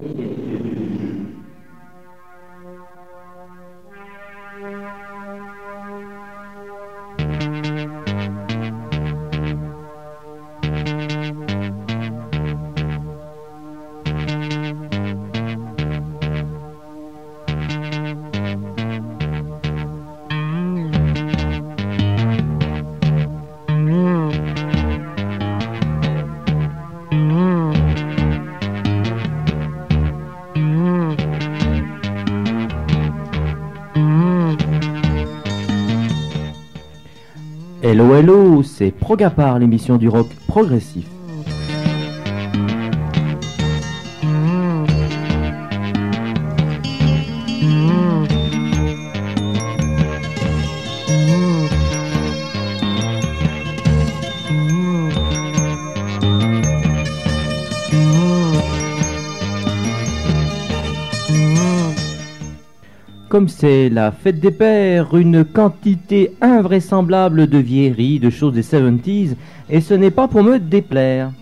[0.00, 1.07] いいですね。
[37.98, 41.04] Hello Hello, c'est Progapar, l'émission du rock progressif.
[63.48, 69.34] C'est la fête des pères, une quantité invraisemblable de vieilleries, de choses des 70s,
[69.68, 71.32] et ce n'est pas pour me déplaire.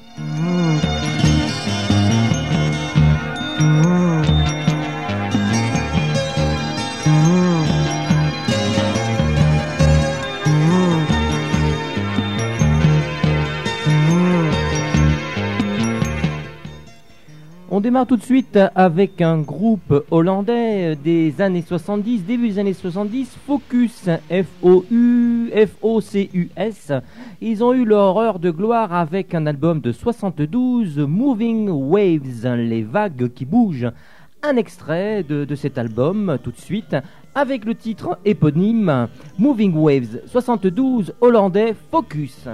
[17.76, 22.72] On démarre tout de suite avec un groupe hollandais des années 70, début des années
[22.72, 26.92] 70, Focus, F-O-U, F-O-C-U-S.
[27.42, 32.82] Ils ont eu leur heure de gloire avec un album de 72, Moving Waves, les
[32.82, 33.92] vagues qui bougent.
[34.42, 36.96] Un extrait de, de cet album tout de suite
[37.34, 42.48] avec le titre éponyme Moving Waves 72 hollandais Focus.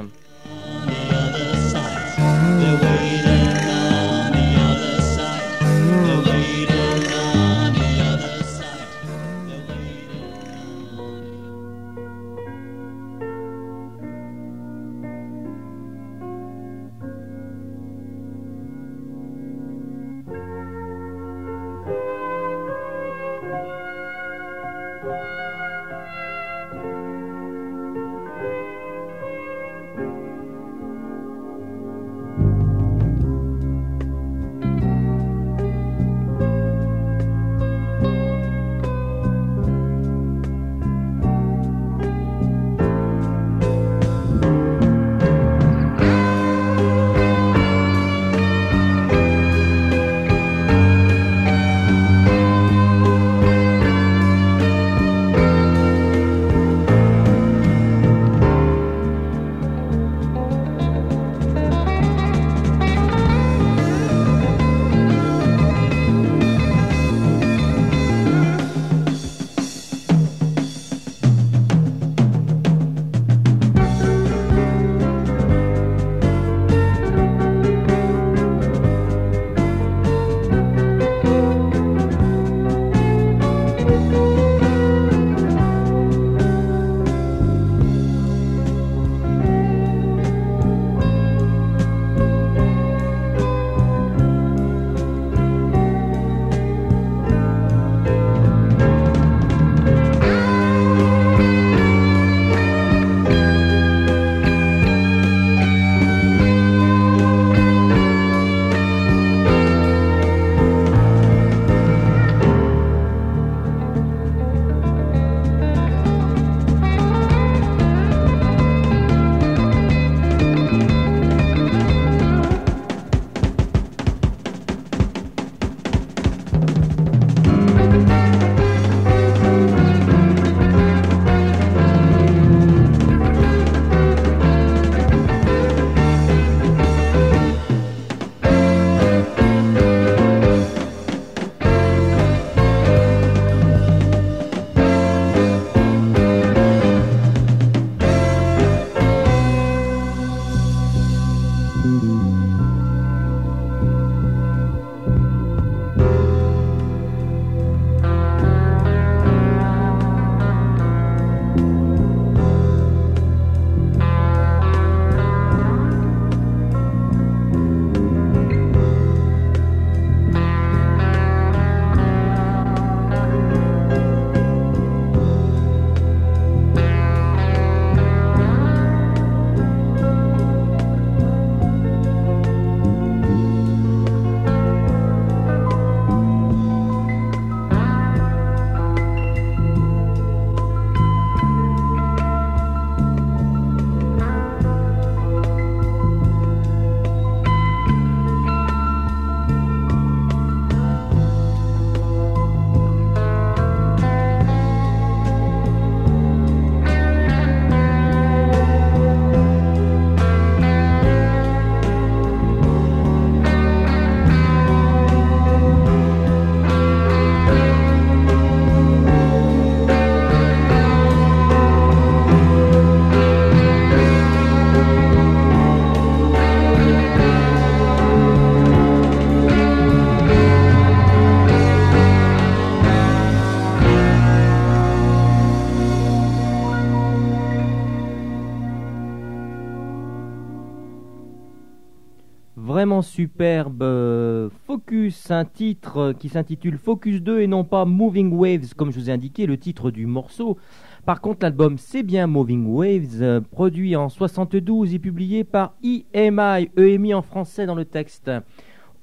[243.03, 243.83] Superbe.
[243.83, 248.99] Euh, Focus, un titre qui s'intitule Focus 2 et non pas Moving Waves, comme je
[248.99, 250.59] vous ai indiqué, le titre du morceau.
[251.07, 256.71] Par contre, l'album c'est bien Moving Waves, euh, produit en 72 et publié par EMI,
[256.77, 258.31] EMI en français dans le texte.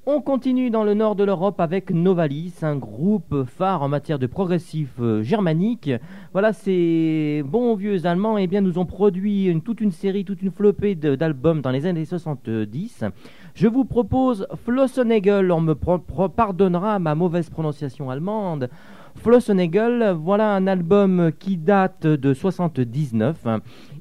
[0.06, 4.26] On continue dans le nord de l'Europe avec Novalis, un groupe phare en matière de
[4.26, 5.90] progressif euh, germanique.
[6.32, 10.52] Voilà, ces bons vieux Allemands eh bien, nous ont produit toute une série, toute une
[10.52, 13.04] flopée d'albums dans les années 70.
[13.52, 18.70] Je vous propose Flossenegel, on me pardonnera ma mauvaise prononciation allemande.
[19.16, 23.46] Flossenegel, voilà un album qui date de 79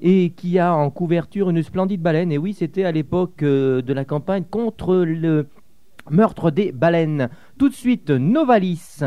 [0.02, 2.32] et qui a en couverture une splendide baleine.
[2.32, 5.48] Et oui, c'était à l'époque euh, de la campagne contre le
[6.12, 7.30] meurtre des baleines.
[7.58, 9.02] Tout de suite, Novalis.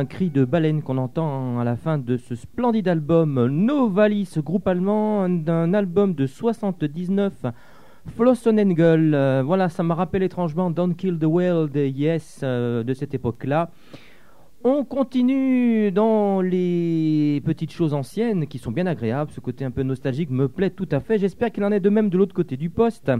[0.00, 4.66] Un cri de baleine qu'on entend à la fin de ce splendide album Novalis, groupe
[4.66, 7.34] allemand, d'un album de 79,
[8.16, 9.14] Flossonengel.
[9.14, 13.68] Euh, voilà, ça me rappelle étrangement Don't Kill the World, Yes, euh, de cette époque-là.
[14.64, 19.30] On continue dans les petites choses anciennes qui sont bien agréables.
[19.32, 21.18] Ce côté un peu nostalgique me plaît tout à fait.
[21.18, 23.12] J'espère qu'il en est de même de l'autre côté du poste.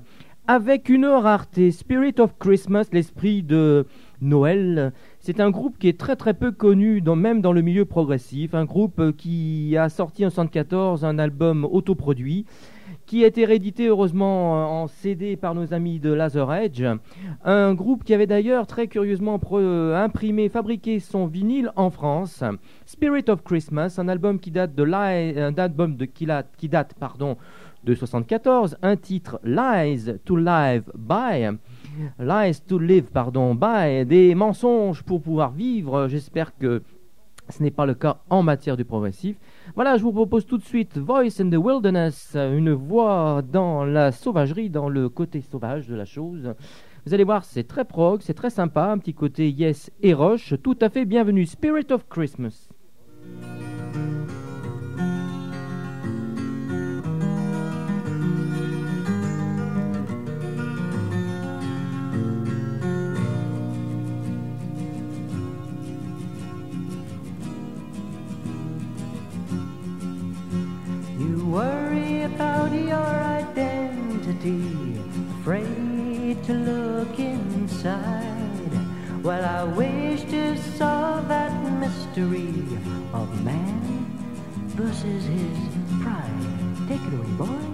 [0.46, 3.87] Avec une rareté, Spirit of Christmas, l'esprit de
[4.20, 4.92] Noël.
[5.18, 8.54] C'est un groupe qui est très très peu connu, même dans le milieu progressif.
[8.54, 12.46] Un groupe qui a sorti en 1974 un album autoproduit
[13.06, 16.84] qui a été réédité heureusement en CD par nos amis de Laser Edge.
[17.44, 19.40] Un groupe qui avait d'ailleurs très curieusement
[19.96, 22.44] imprimé, fabriqué son vinyle en France.
[22.86, 27.36] Spirit of Christmas, un album qui date de, un album de qui date pardon,
[27.82, 31.58] de 74, un titre Lies to Live By.
[32.18, 36.09] Lies to Live, pardon, by, des mensonges pour pouvoir vivre.
[36.09, 36.82] J'espère que
[37.49, 39.37] ce n'est pas le cas en matière du progressif.
[39.75, 44.12] Voilà, je vous propose tout de suite Voice in the Wilderness, une voix dans la
[44.12, 46.54] sauvagerie, dans le côté sauvage de la chose.
[47.06, 50.54] Vous allez voir, c'est très prog, c'est très sympa, un petit côté yes et roche,
[50.62, 51.47] tout à fait bienvenu.
[51.47, 52.68] Spirit of Christmas.
[71.50, 73.11] Worry about your
[73.42, 75.00] identity,
[75.40, 78.73] afraid to look inside.
[79.23, 82.54] Well, I wish to solve that mystery
[83.12, 83.80] of man
[84.76, 85.59] versus his
[86.02, 86.88] pride.
[86.88, 87.69] Take it away, boys.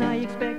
[0.00, 0.49] and I expect.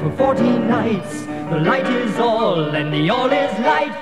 [0.00, 3.94] For forty nights, the light is all and the all is light.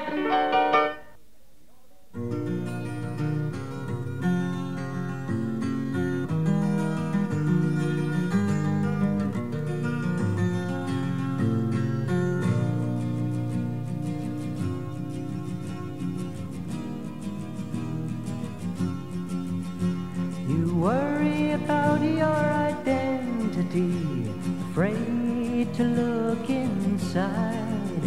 [20.46, 24.30] You worry about your identity,
[24.70, 25.27] afraid
[25.74, 28.02] to look inside.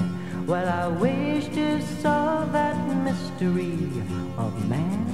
[0.47, 3.77] Well, I wish to solve that mystery
[4.37, 5.05] of man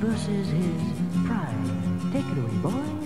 [0.00, 0.82] versus his
[1.26, 2.12] pride.
[2.12, 2.99] Take it away, boys.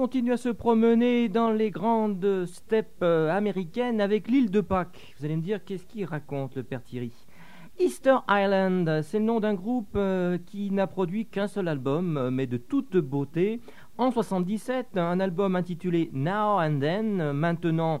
[0.00, 5.14] Continue à se promener dans les grandes steppes euh, américaines avec l'île de Pâques.
[5.18, 7.12] Vous allez me dire, qu'est-ce qu'il raconte le père Thierry?
[7.78, 12.30] Easter Island, c'est le nom d'un groupe euh, qui n'a produit qu'un seul album, euh,
[12.30, 13.60] mais de toute beauté.
[13.98, 18.00] En 77, un album intitulé Now and Then, maintenant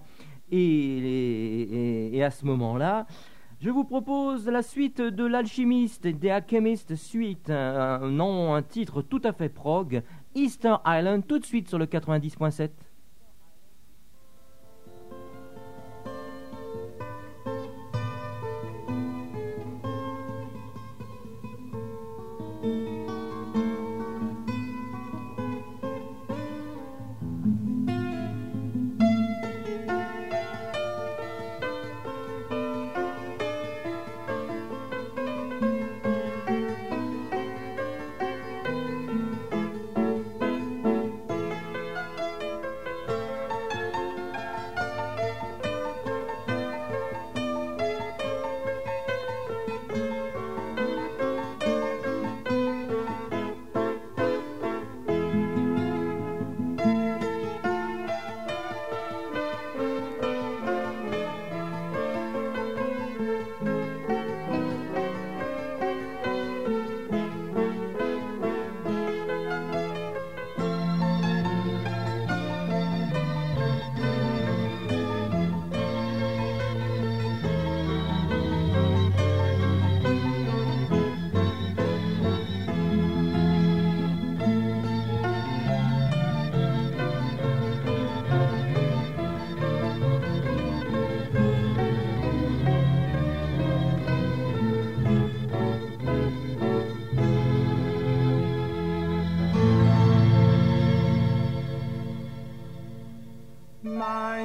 [0.50, 3.06] et, à ce moment-là.
[3.60, 9.20] Je vous propose la suite de l'alchimiste, des Alchemist Suite, un, nom, un titre tout
[9.22, 10.02] à fait prog,
[10.34, 12.70] Easter Island, tout de suite sur le 90.7.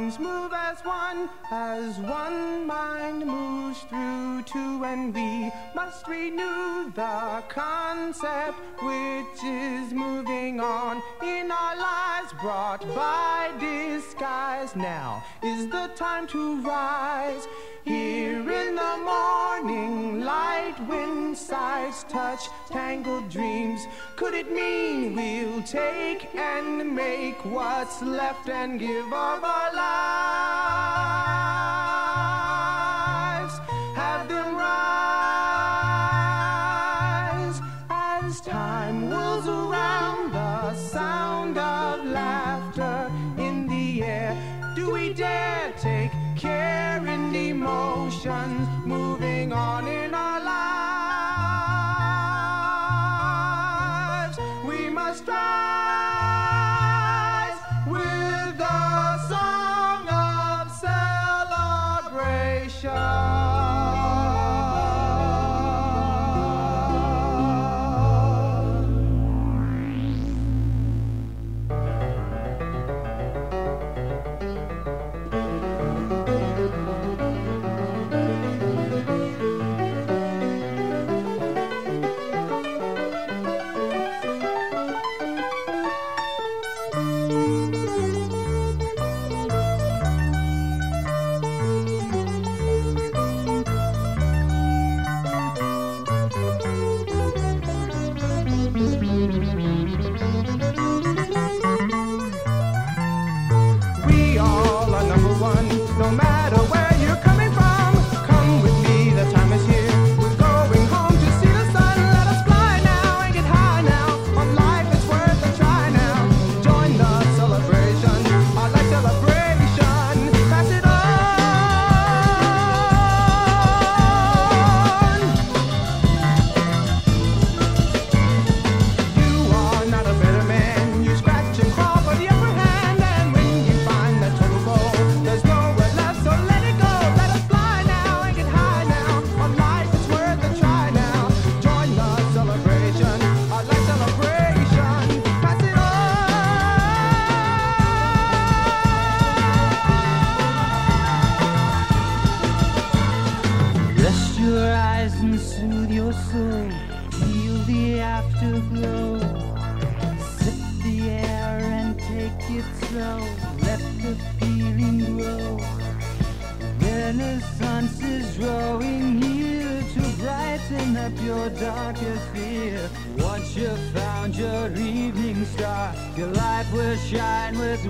[0.06, 8.60] Move as one, as one mind moves through two, and we must renew the concept
[8.84, 14.76] which is moving on in our lives, brought by disguise.
[14.76, 17.48] Now is the time to rise.
[17.86, 26.34] Here in the morning light, when sights touch tangled dreams, could it mean we'll take
[26.34, 30.15] and make what's left and give of our lives?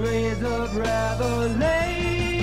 [0.06, 2.35] ways of revelation.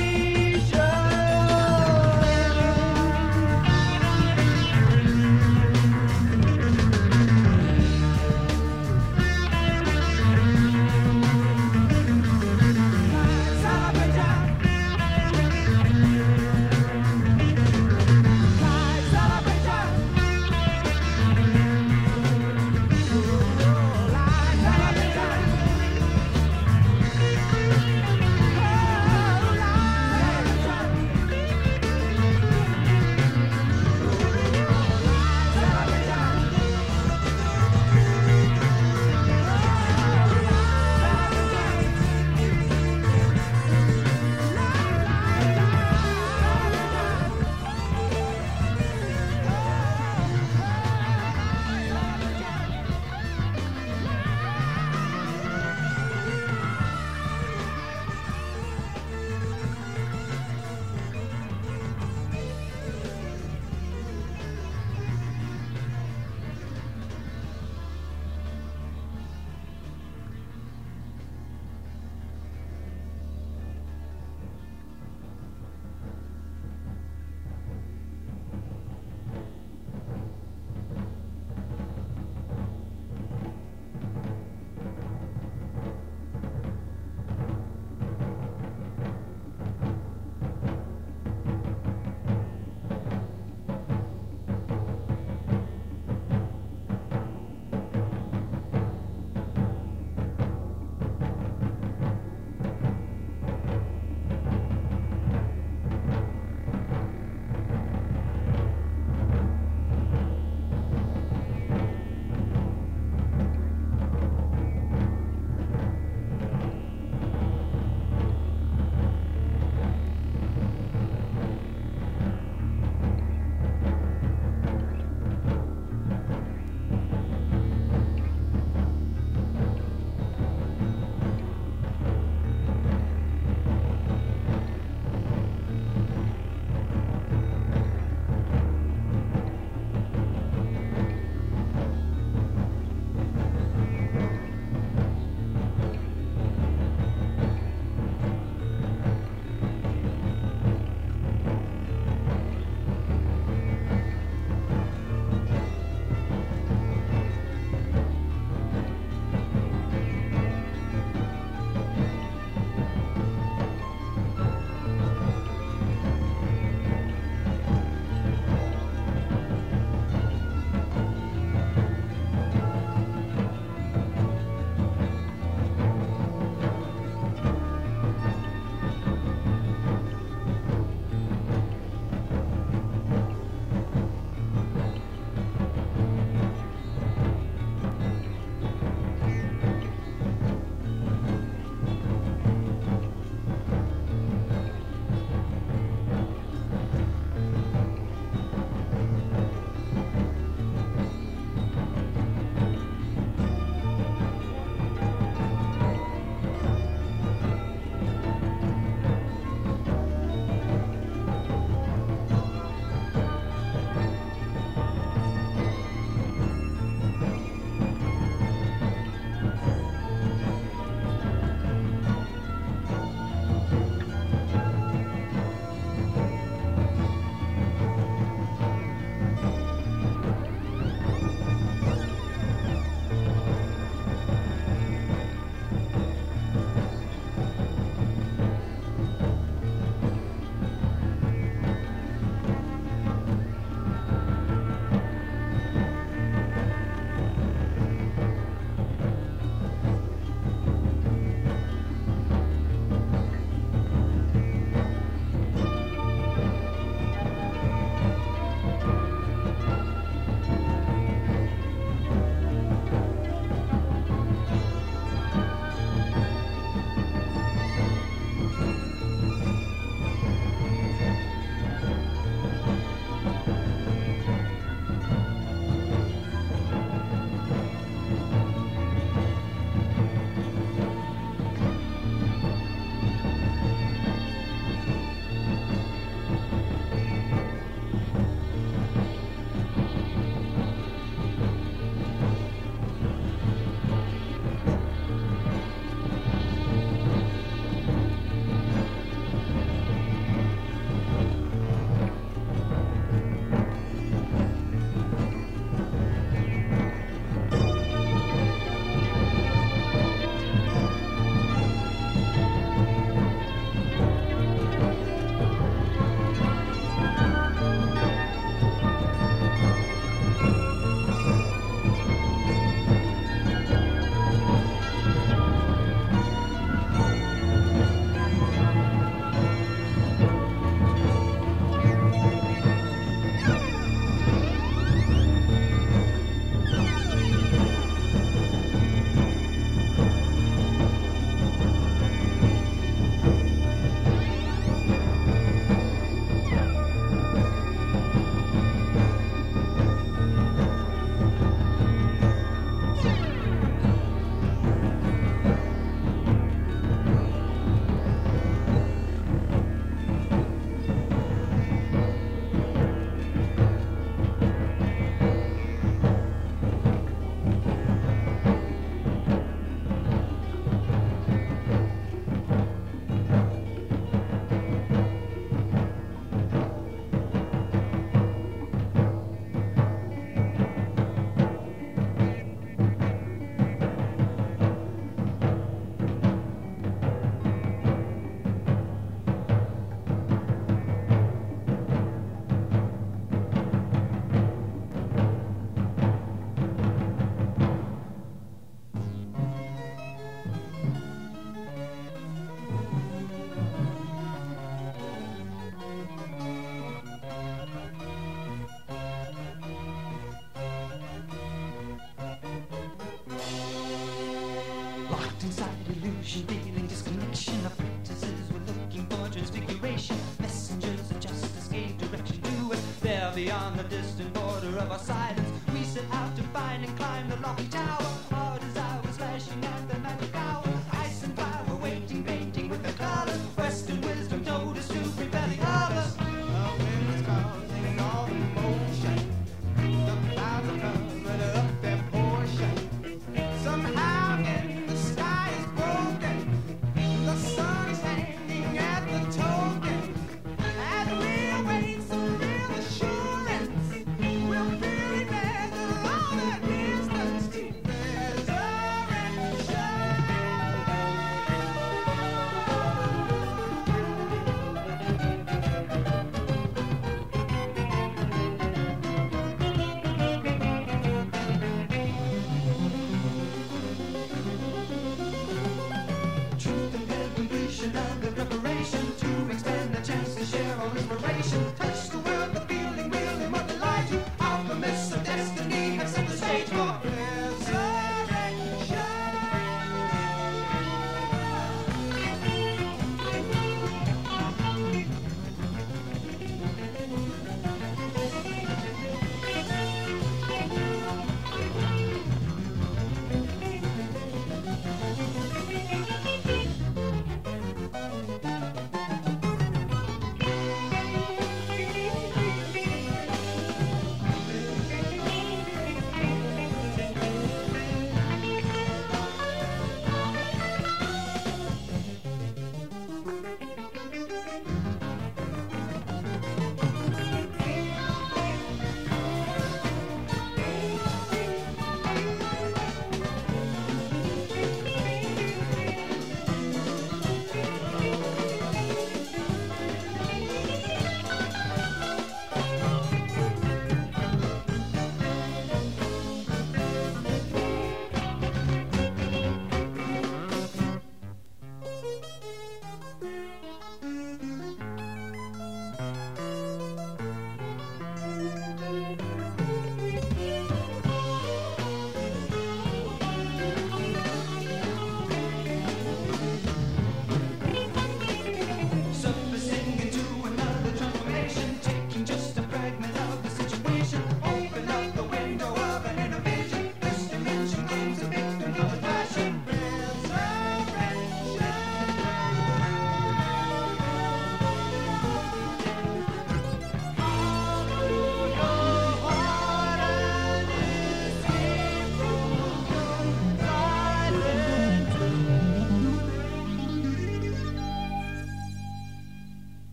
[415.13, 417.61] Locked inside illusion, feeling disconnection.
[417.67, 420.17] Our apprentices were looking for transfiguration.
[420.41, 422.83] Messengers of justice gave direction to us.
[423.03, 425.52] There beyond the distant border of our silence.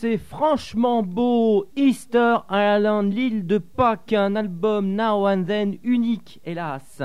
[0.00, 1.66] C'est franchement beau.
[1.76, 7.02] Easter Island, l'île de Pâques, un album Now and Then unique, hélas,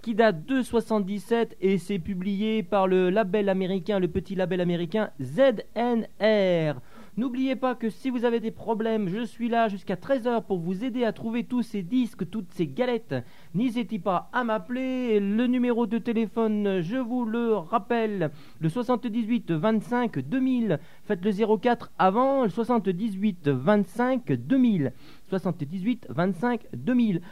[0.00, 5.10] qui date de 77 et c'est publié par le label américain, le petit label américain
[5.20, 6.74] ZNR.
[7.18, 10.84] N'oubliez pas que si vous avez des problèmes, je suis là jusqu'à 13h pour vous
[10.84, 13.14] aider à trouver tous ces disques, toutes ces galettes.
[13.54, 15.18] N'hésitez pas à m'appeler.
[15.18, 20.78] Le numéro de téléphone, je vous le rappelle, le 78 25 2000.
[21.04, 24.92] Faites le 04 avant, le 78 25 2000.
[25.30, 27.22] 78 25 2000.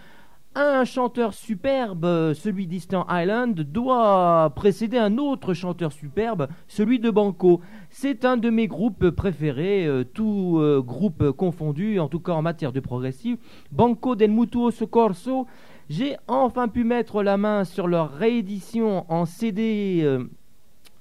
[0.56, 7.60] Un chanteur superbe, celui d'Eastern Island, doit précéder un autre chanteur superbe, celui de Banco.
[7.90, 12.42] C'est un de mes groupes préférés, euh, tout euh, groupe confondu, en tout cas en
[12.42, 13.36] matière de progressive.
[13.72, 15.48] Banco del Mutuo Soccorso.
[15.90, 20.02] J'ai enfin pu mettre la main sur leur réédition en CD.
[20.04, 20.24] euh,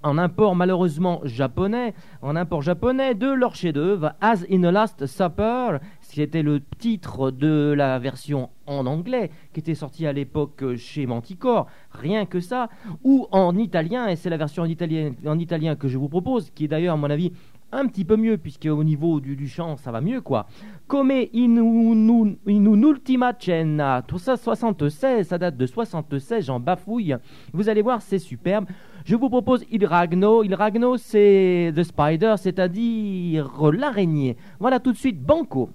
[0.04, 5.78] en import malheureusement japonais, en import japonais de leur chef-d'œuvre As in a Last Supper,
[6.16, 11.68] c'était le titre de la version en anglais qui était sortie à l'époque chez Manticore,
[11.91, 12.70] rien que ça,
[13.03, 16.49] ou en italien, et c'est la version en italien, en italien que je vous propose,
[16.51, 17.32] qui est d'ailleurs à mon avis
[17.76, 20.45] un petit peu mieux, puisque au niveau du, du chant, ça va mieux, quoi.
[20.88, 27.16] Come in, un- in un'ultima cena, tout ça 76, ça date de 76, j'en bafouille.
[27.51, 28.66] Vous allez voir, c'est superbe.
[29.05, 30.43] Je vous propose Il Ragno.
[30.43, 34.38] Il Ragno, c'est The Spider, c'est-à-dire l'araignée.
[34.59, 35.72] Voilà tout de suite, Banco.